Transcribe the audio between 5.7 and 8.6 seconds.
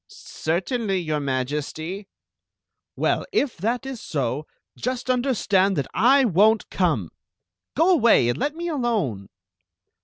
that I ^yon't come. Go away and let